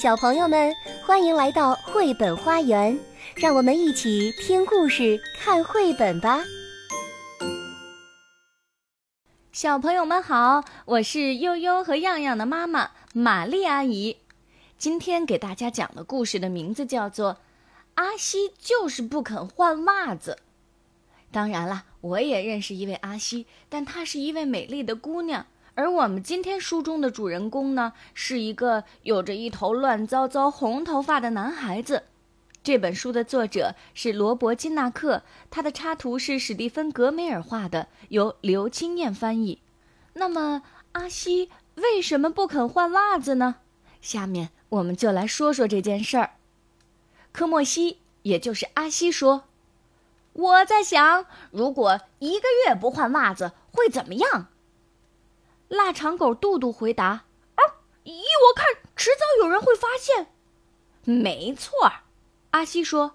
[0.00, 0.74] 小朋友们，
[1.04, 2.98] 欢迎来到绘本花园，
[3.36, 6.42] 让我们一起听故事、看绘本吧。
[9.52, 14.16] 小朋友们好，我是悠悠和样样的妈妈玛丽阿姨。
[14.78, 17.34] 今天给大家讲的故事的名字叫做
[17.96, 20.38] 《阿西就是不肯换袜子》。
[21.30, 25.44] 当然了，我也认识一位阿西，但她是一位美丽的姑娘。
[25.80, 32.02] 而我们今天书中的主人公呢，是一个有着一头乱糟糟红头发的男孩子。
[32.62, 39.62] 这本书的作者是罗伯·金纳克，他的插图是史蒂芬·格梅尔画的，由刘青燕翻译。
[40.12, 40.60] 那么，
[40.92, 43.56] 阿西为什么不肯换袜子呢？
[44.02, 46.32] 下面我们就来说说这件事儿。
[47.32, 49.44] 科莫西，也就是阿西说
[50.34, 54.48] ：“我在想，如果一个月不换袜子，会怎么样？”
[55.70, 57.62] 腊肠狗杜杜回答：“啊，
[58.02, 58.66] 依我看，
[58.96, 60.32] 迟早有人会发现。”
[61.04, 61.92] 没错，
[62.50, 63.14] 阿西说：“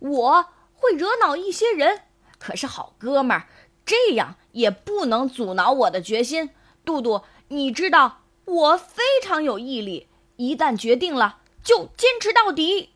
[0.00, 2.02] 我会惹恼一些人，
[2.40, 3.46] 可是好哥们儿，
[3.86, 6.50] 这样也不能阻挠我的决心。
[6.84, 12.90] 杜杜，你知道我非常有毅力，一旦决定了，就坚持到底。”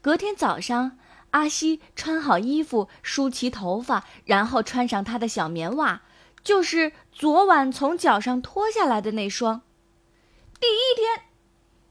[0.00, 0.98] 隔天早上，
[1.32, 6.00] 阿西穿好衣服，梳齐头发，然后穿上他的小棉袜。
[6.46, 9.62] 就是昨晚从脚上脱下来的那双。
[10.60, 11.24] 第一天，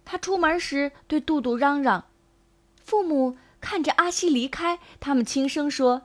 [0.05, 2.05] 他出门时对杜杜嚷嚷。
[2.81, 6.03] 父母看着阿西离开，他们轻声说：“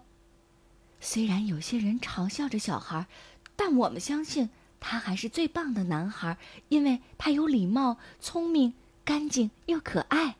[0.98, 3.06] 虽然有些人嘲笑着小孩，
[3.54, 6.36] 但我们相信他还是最棒的男孩，
[6.70, 10.34] 因为他有礼貌、聪明、干净又可爱。”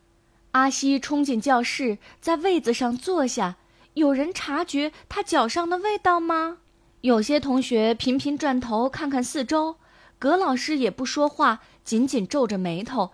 [0.51, 3.55] 阿西冲进教室，在位子上坐下。
[3.95, 6.59] 有人察觉他脚上的味道吗？
[7.03, 9.77] 有些同学频频转头看看四周，
[10.19, 13.13] 葛老师也不说话，紧紧皱着眉头，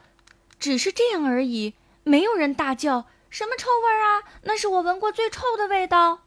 [0.59, 1.75] 只是这样而已。
[2.03, 4.27] 没有人大叫：“什么臭味啊！
[4.42, 6.23] 那是我闻过最臭的味道。”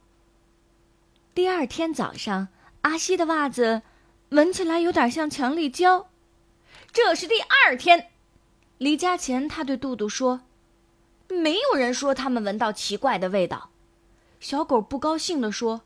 [1.36, 2.48] 第二天早上，
[2.84, 3.82] 阿西的袜子
[4.30, 6.08] 闻起来有点像强力胶。
[6.94, 8.10] 这是第二天，
[8.78, 10.42] 离家前他对杜杜说
[11.28, 13.72] ：“没有人说他们闻到奇怪的味道。”
[14.40, 15.82] 小狗不高兴地说。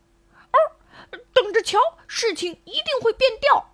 [1.64, 3.72] 瞧，事情一定会变调。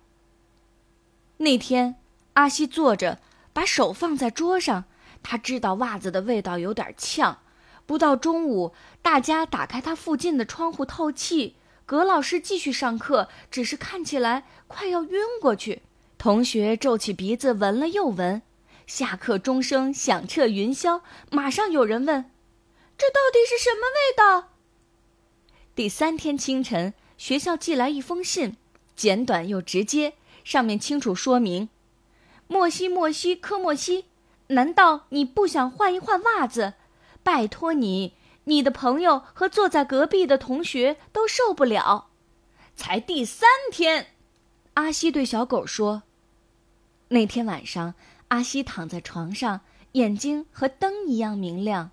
[1.37, 1.97] 那天，
[2.33, 3.19] 阿西坐着，
[3.51, 4.85] 把手放在桌上。
[5.23, 7.39] 他知道袜子的味道有点呛。
[7.85, 11.55] 不到中午，大家打开他附近的窗户透气。
[11.85, 15.81] 葛老师继续上课，只是看起来快要晕过去。
[16.17, 18.41] 同学皱起鼻子闻了又闻。
[18.87, 22.31] 下课钟声响彻云霄，马上有人问
[22.97, 24.49] ：“这到底是什么味道？”
[25.75, 26.93] 第三天清晨。
[27.21, 28.57] 学校寄来一封信，
[28.95, 31.69] 简短又直接，上面清楚说明
[32.49, 34.05] ：“莫西莫西科莫西，
[34.47, 36.73] 难道你不想换一换袜子？
[37.21, 38.15] 拜托你，
[38.45, 42.09] 你的朋友和坐在隔壁的同学都受不了。”
[42.75, 44.07] 才第三天，
[44.73, 46.01] 阿西对小狗说
[47.09, 47.93] ：“那天晚上，
[48.29, 49.61] 阿西躺在床上，
[49.91, 51.91] 眼睛和灯一样明亮。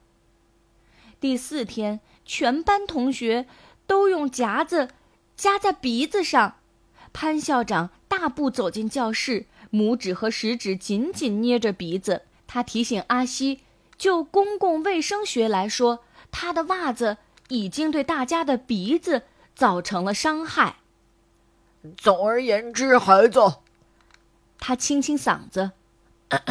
[1.21, 3.47] 第四天，全班同学
[3.87, 4.89] 都用夹子。”
[5.39, 6.57] 夹在鼻子上，
[7.13, 12.23] 潘校长大步走进教室，拇指和食指紧紧捏着鼻子。
[12.49, 13.61] 他提醒阿西，
[13.97, 16.01] 就公共卫生学来说，
[16.33, 17.19] 他的袜子
[17.51, 19.23] 已经对大家的鼻子
[19.55, 20.79] 造成了伤害。
[21.97, 23.39] 总而言之，孩子，
[24.59, 25.71] 他清清嗓子，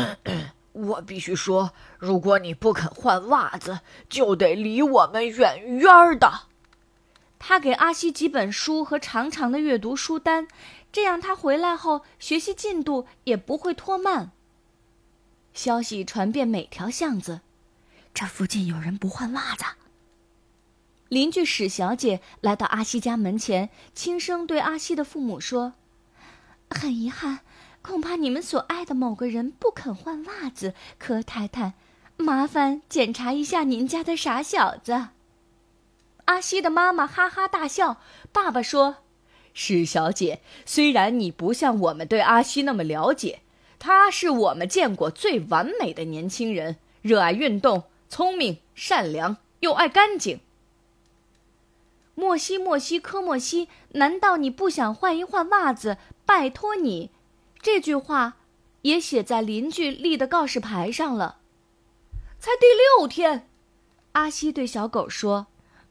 [0.71, 6.46] 我必须说，如果你不肯换袜子，就得离我们远远的。
[7.39, 10.47] 他给阿西几本书和长长的阅读书单，
[10.91, 14.31] 这样他回来后学习进度也不会拖慢。
[15.53, 17.41] 消息传遍每条巷子，
[18.13, 19.63] 这附近有人不换袜子。
[21.09, 25.73] 邻居史小姐来到阿西家门前，轻声对阿西的父母说
[26.69, 27.39] ：“很遗憾，
[27.81, 30.73] 恐怕你们所爱的某个人不肯换袜子。
[30.99, 31.73] 柯太太，
[32.17, 35.07] 麻烦检查一下您家的傻小子。”
[36.27, 37.97] 阿西的妈妈哈哈大笑。
[38.31, 38.97] 爸爸说
[39.53, 43.41] ：“史小姐，虽然你不像我们对阿西那么了解，
[43.79, 50.39] 他是我们见过最完美的年轻人，热爱运动，聪明、善良，又爱干净。”
[52.13, 55.97] 莫西莫西科莫西，难道你不想换一换袜子？
[56.25, 57.11] 拜托你，
[57.61, 58.37] 这句话
[58.81, 61.37] 也写在邻居立的告示牌上了。
[62.39, 63.47] 才第六天，
[64.11, 65.47] 阿西对小狗说。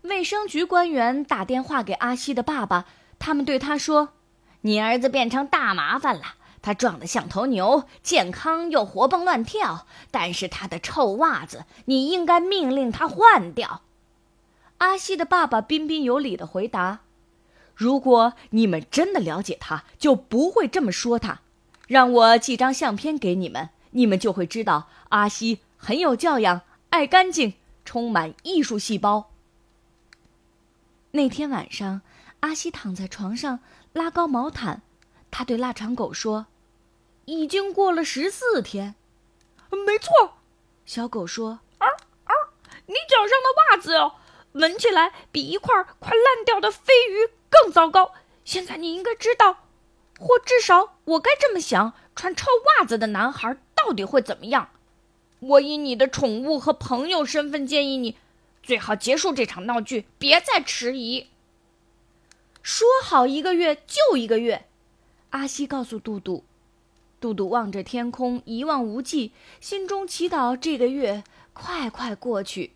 [0.09, 2.87] 卫生局官员打电话给阿西的爸爸，
[3.19, 4.11] 他们对他说
[4.63, 6.23] ：“你儿子变成大麻烦了，
[6.63, 9.87] 他壮得像头牛，健康又活蹦乱跳。
[10.11, 13.83] 但是他的臭袜子，你应该命令他换掉。”
[14.79, 17.01] 阿西的爸爸彬彬有礼地回答
[17.75, 21.41] ：“如果你们真的了解他，就不会这么说他。
[21.89, 27.55] 让我寄张相片给你们，你们就会知道阿西很有教养，爱干净，
[27.85, 29.31] 充满艺术细胞。”
[31.17, 32.03] 那天晚上，
[32.41, 33.61] 阿西躺在床上
[33.95, 34.83] 拉高毛毯，
[35.31, 36.45] 他对腊肠狗说
[37.25, 38.95] ：“已经过了十四天。
[39.87, 40.35] ”“没错。”
[40.85, 41.87] 小狗说，“啊
[42.25, 42.33] 啊，
[42.85, 44.17] 你脚上的袜子哦。”
[44.53, 48.13] 闻起来比一块快烂掉的飞鱼更糟糕。
[48.45, 49.65] 现在你应该知道，
[50.19, 52.47] 或至少我该这么想：穿臭
[52.79, 54.69] 袜子的男孩到底会怎么样？
[55.41, 58.17] 我以你的宠物和朋友身份建议你，
[58.67, 61.29] 最好结束这场闹剧，别再迟疑。
[62.63, 64.67] 说好一个月就一个月，
[65.31, 66.45] 阿西告诉杜杜。
[67.21, 71.23] 杜杜望着天空，一望无际，心中祈祷这个月
[71.53, 72.73] 快快过去。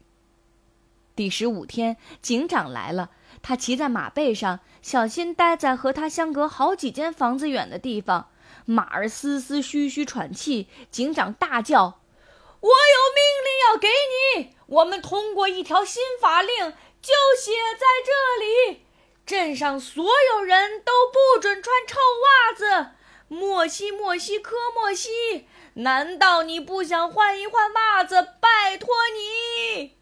[1.17, 3.11] 第十五天，警长来了。
[3.43, 8.29] 他骑在马背上，小心待在和他相隔好几间房子远的地方。
[8.65, 10.69] 马儿嘶嘶嘘嘘喘气。
[10.93, 12.00] 警长大叫
[12.61, 14.55] ：“我有命令要给你！
[14.67, 18.13] 我们通过一条新法令，就写在这
[18.45, 18.85] 里：
[19.25, 22.91] 镇上所有人都不准穿臭袜子。
[23.29, 28.23] 莫西，莫西，科莫西，难道你不想换一换袜子？
[28.41, 29.97] 拜托你！”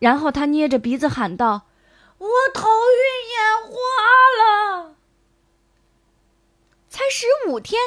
[0.00, 1.66] 然后他捏着鼻子喊道
[2.18, 3.74] ：“我头晕眼花
[4.38, 4.96] 了。”
[6.88, 7.78] 才十五天，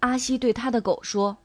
[0.00, 1.38] 阿西对他的狗说：“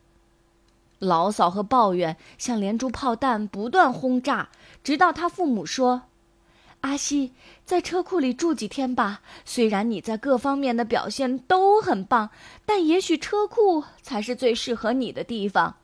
[0.99, 4.49] 牢骚和抱怨像连珠炮弹不断轰炸，
[4.83, 6.03] 直到他父母说
[6.81, 7.33] ：‘阿西，
[7.65, 9.21] 在车库里住几天吧。
[9.43, 12.29] 虽然你在各方面的表现都很棒，
[12.65, 15.75] 但也许车库才是最适合你的地方。’”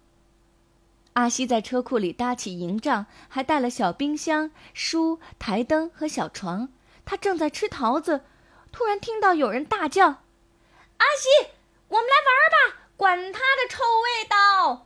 [1.14, 6.70] 阿西在车库里搭起营帐，还带了小冰箱、书、台灯和小床。
[7.06, 8.22] 他正在吃桃子，
[8.72, 10.08] 突然听到有人大叫
[10.98, 11.52] ：“阿西，
[11.88, 12.80] 我们来玩吧！
[12.98, 14.85] 管他的臭味道！”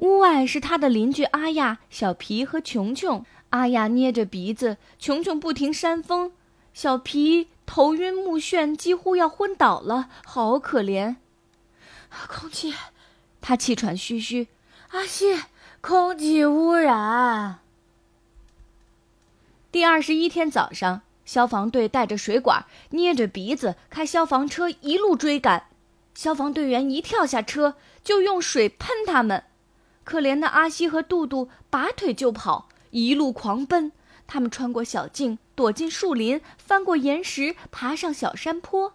[0.00, 3.24] 屋外是他的邻居阿亚、小皮和琼琼。
[3.50, 6.32] 阿亚捏着鼻子，琼琼不停扇风，
[6.72, 11.16] 小皮头晕目眩，几乎要昏倒了，好可怜。
[12.28, 12.74] 空气，
[13.40, 14.48] 他气喘吁吁。
[14.92, 15.38] 阿西，
[15.80, 17.58] 空气污染。
[19.70, 25.66] 第二十一天早上，消防队带着水管，捏着鼻子开消防车一路追赶。
[26.14, 29.44] 消防队员一跳下车，就用水喷他们。
[30.04, 33.92] 可怜的阿西和杜杜拔腿就跑，一路狂奔。
[34.26, 38.94] 他们穿过小径，躲进树林，翻过岩石，爬上小山坡。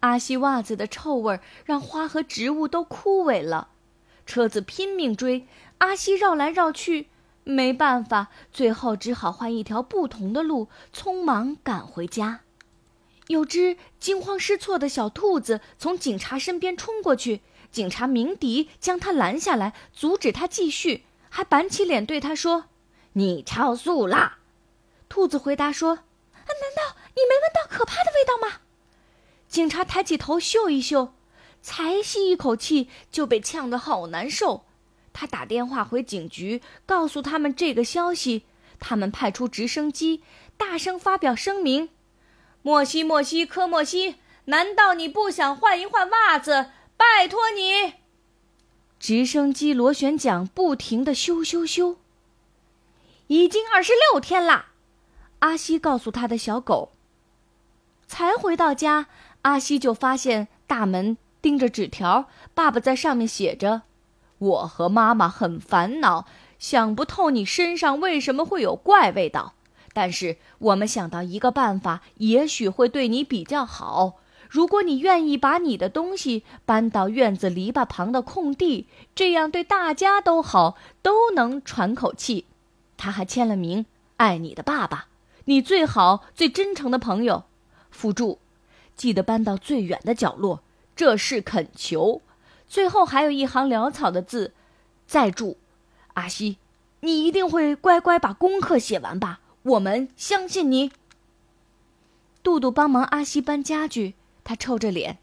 [0.00, 3.68] 阿西袜子的臭味让花和植物都枯萎了。
[4.26, 5.46] 车子拼命追，
[5.78, 7.08] 阿西绕来绕去，
[7.44, 12.40] 没办法，最后只好换一条不同的路，匆忙赶回家。
[13.28, 22.64] 有只惊慌失措的小兔子从警察身边冲过去，警察鸣笛将他拦下来，阻止他继续，还板起脸对他说
[23.14, 24.38] ：“你超速啦！”
[25.08, 25.94] 兔子回答说
[26.34, 28.60] ：“难道你没闻到可怕的味道吗？”
[29.48, 31.14] 警察抬起头嗅一嗅。
[31.60, 34.64] 才吸一口气就被呛得好难受，
[35.12, 38.44] 他打电话回警局，告诉他们这个消息。
[38.78, 40.22] 他们派出直升机，
[40.56, 41.90] 大声发表声明
[42.62, 46.70] ：“莫西，莫西，科莫西，难道你不想换一换袜子？
[46.98, 47.94] 拜托你！”
[49.00, 51.96] 直升机螺旋桨不停的咻咻咻。
[53.28, 54.72] 已经二十六天啦，
[55.38, 56.92] 阿西告诉他的小狗。
[58.06, 59.06] 才回到家，
[59.42, 61.16] 阿西就发现大门。
[61.40, 63.82] 盯着纸条，爸爸在上面写着
[64.38, 66.26] ：“我和妈妈很烦恼，
[66.58, 69.54] 想不透你身上为什么会有怪味道。
[69.92, 74.14] 但是我们想到一个办法，也许会对你比较好。
[74.48, 82.46] 如果你愿意把你的东西搬到院子篱笆旁的空地，这样对大家都好，都能喘口气。”
[82.96, 83.86] 他还签了名
[84.16, 85.08] ：“爱你的爸爸，
[85.44, 87.44] 你最好、最真诚的朋友。”
[87.90, 88.38] 附注：
[88.96, 90.62] 记得搬到最远的角落。
[90.96, 92.22] 这是恳求，
[92.66, 94.52] 最后还有一行潦草的字，
[95.06, 95.56] 再注：
[96.14, 96.58] 阿西，
[97.00, 99.40] 你一定会乖乖把功课写完吧？
[99.62, 100.90] 我们相信你。
[102.42, 104.14] 杜杜帮忙阿西搬家具，
[104.48, 105.18] 他臭着脸：“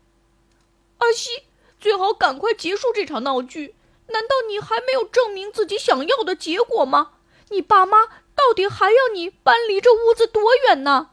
[1.02, 1.46] 阿西，
[1.80, 3.74] 最好赶快结束这场闹剧。
[4.10, 7.14] 难道你还没有证明自己想要的结果吗？
[7.50, 8.06] 你爸妈
[8.36, 11.10] 到底还要你搬离这屋子多远呢？”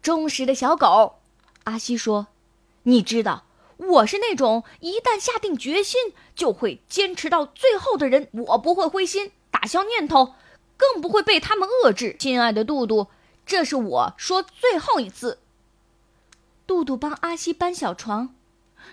[0.00, 1.20] 忠实的小狗，
[1.64, 2.28] 阿西说。
[2.84, 3.44] 你知道，
[3.76, 8.30] 我是那种一旦下定决心就会坚持到最后的人。
[8.32, 10.34] 我不会灰心，打消念头，
[10.78, 12.16] 更不会被他们遏制。
[12.18, 13.08] 亲爱的杜杜，
[13.44, 15.40] 这是我说最后一次。
[16.70, 18.32] 杜杜帮阿西搬小床，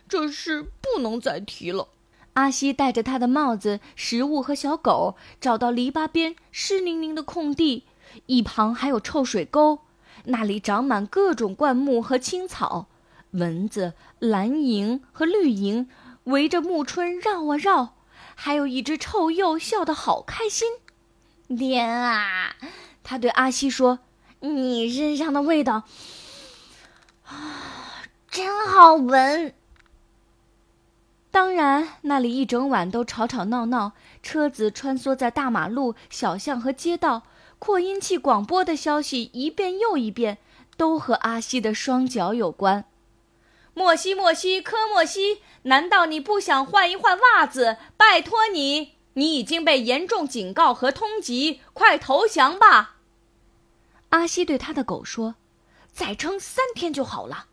[0.10, 1.89] 这事不能再提了。
[2.34, 7.84] 阿西戴着他的帽子、食物和小狗，找到篱笆边湿淋淋的空地，
[8.25, 9.81] 一旁还有臭水沟，
[10.24, 12.88] 那里长满各种灌木和青草，
[13.29, 15.86] 蚊子、蓝蝇和绿蝇
[16.24, 17.93] 围着暮春绕啊绕，
[18.34, 20.67] 还有一只臭鼬笑得好开心。
[21.55, 22.55] 天啊！
[23.03, 24.00] 他对阿西说
[24.41, 25.84] ：“你身上的味道
[27.27, 29.53] 啊， 真好闻。”
[31.29, 33.91] 当然，那里一整晚都吵吵闹闹，
[34.24, 37.24] 车子穿梭在大马路、小巷和街道，
[37.60, 40.39] 扩音器广播的消息一遍又一遍，
[40.77, 42.86] 都和阿西的双脚有关。
[43.75, 47.77] 莫西，莫西，科莫西，难道你不想换一换袜子？
[47.96, 52.96] 拜托你，你已经被严重警告和通缉，快投降吧！
[54.10, 55.36] 阿西对他的狗说
[55.98, 57.48] ：“再撑三天就好了。”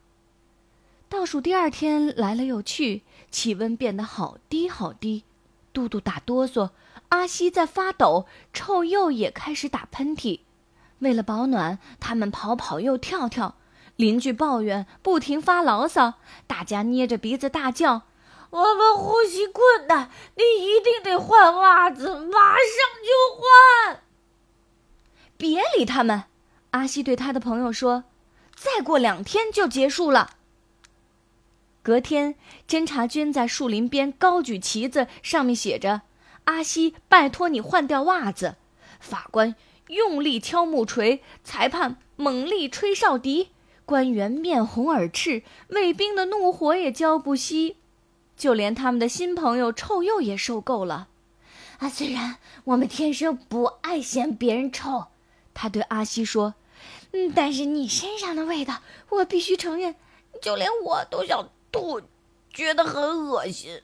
[1.09, 5.25] 倒数第二天来了又去，气温变得好低好低，
[5.73, 6.71] 嘟嘟打哆嗦，
[7.09, 10.41] 阿西在发抖，臭鼬也开始打喷嚏。
[10.99, 13.55] 为了保暖，他们跑跑又跳跳，
[13.97, 16.15] 邻居抱怨，不停发牢骚，
[16.47, 18.03] 大家捏着鼻子大叫
[18.51, 22.59] ：“我们呼吸困难，你一定得换袜子，马上
[23.03, 24.03] 就换！”
[25.39, 26.25] 别理他们，
[26.73, 28.05] 阿西对他的朋友说
[28.55, 30.37] ：“再过两天就结束了。”
[31.83, 32.35] 隔天，
[32.67, 36.03] 侦察军在树林边高举旗子，上面写着
[36.45, 38.57] ：“阿西，拜托你换掉袜子。”
[38.99, 39.55] 法官
[39.89, 43.51] 用力敲木锤，裁判猛力吹哨笛，
[43.85, 47.75] 官员面红耳赤，卫兵的怒火也浇不熄，
[48.35, 51.09] 就连他们的新朋友臭鼬也受够了。
[51.81, 55.09] 啊，虽然我们天生不爱嫌别人臭，
[55.53, 56.55] 他对阿西说：“，
[57.35, 59.95] 但是你身上的味道，我必须承认，
[60.41, 62.01] 就连我都想。”吐
[62.53, 63.83] 觉得很恶心。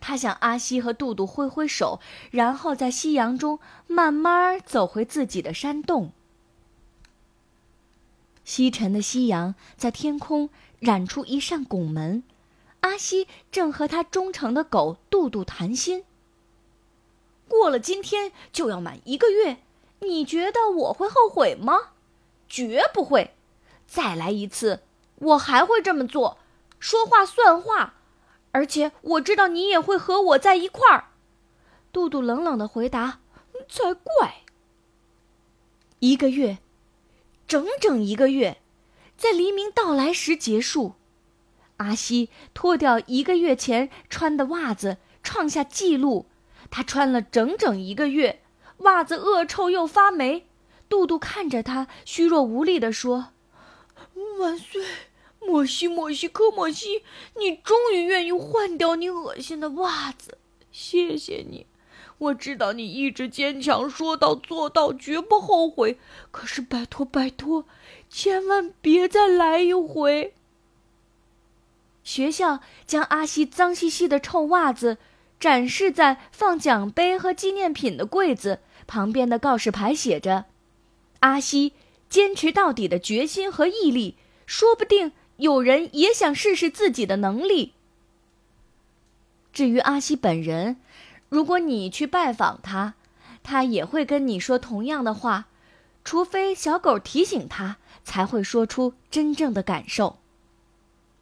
[0.00, 6.12] 他向阿西和杜杜挥挥手，然后在夕阳中慢慢走回自己的山洞。
[8.42, 12.22] 西沉的夕阳在天空染出一扇拱门，
[12.80, 16.04] 阿西正和他忠诚的狗杜杜谈心。
[17.48, 19.58] 过了今天就要满一个月，
[20.00, 21.90] 你觉得我会后悔吗？
[22.48, 23.34] 绝不会。
[23.86, 24.82] 再来一次，
[25.16, 26.38] 我还会这么做。
[26.78, 27.94] 说话算话，
[28.52, 31.10] 而且我知道你也会和我在一块儿。
[31.92, 33.20] 杜杜冷冷的回答
[33.68, 34.42] ：“才怪！”
[36.00, 36.58] 一个月，
[37.46, 38.58] 整整一个月，
[39.16, 40.94] 在黎明到来时结束。
[41.78, 46.26] 阿西脱掉一个月前穿的袜子，创下纪录。
[46.70, 48.42] 他穿了整整一个月，
[48.78, 50.47] 袜子恶臭又发霉。
[50.88, 53.28] 杜杜看着他，虚弱无力地说
[54.38, 54.82] ：“万岁！”
[55.40, 57.02] 莫西，莫西，科莫西，
[57.38, 60.36] 你终于愿意换掉你恶心的袜子，
[60.70, 61.66] 谢谢你。
[62.18, 65.98] 我知道你一直坚强，说到做到，绝不后悔。
[66.30, 67.64] 可是拜托，拜托，
[68.10, 70.34] 千万别再来一回。
[72.02, 74.98] 学校将阿西脏兮兮的臭袜子
[75.38, 80.46] 展示在放奖杯和纪念品的柜子旁边的告示牌，写着
[81.20, 81.72] ：“阿西
[82.08, 87.74] 坚持到底的决心和毅力，说不定。”有人也想试试自己的能力。
[89.52, 90.78] 至于阿西本人，
[91.28, 92.94] 如果你去拜访他，
[93.44, 95.46] 他也会跟你说同样的话，
[96.02, 100.18] 除非小狗提醒他，才会说出真正的感受。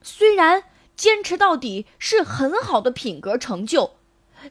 [0.00, 0.65] 虽然
[0.97, 3.97] 坚持到底是很好的品格成就，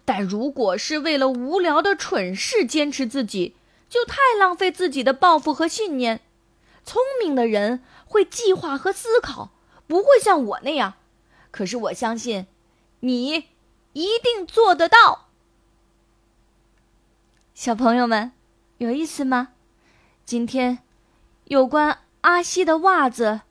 [0.06, 3.56] 但如果是为了无聊的蠢事坚持自己，
[3.96, 6.20] 就太浪费自己的抱负和信念。
[6.84, 9.52] 聪明的人会计划和思考。
[9.88, 10.96] 不会像我那样，
[11.50, 12.48] 可是我相信，
[13.00, 13.46] 你
[13.94, 15.30] 一定做得到。
[17.54, 18.34] 小朋友们，
[18.80, 19.54] 有意思吗？
[20.26, 20.80] 今天
[21.46, 23.42] 有关阿西的袜子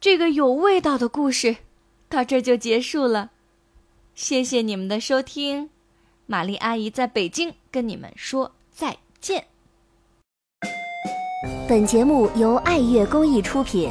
[0.00, 1.56] 这个有味道的故事
[2.08, 3.32] 到这就结束了。
[4.14, 5.68] 谢谢你们的收听，
[6.24, 9.51] 玛丽阿姨在北京跟你们说再见。
[11.72, 13.90] 本节目由爱乐公益出品。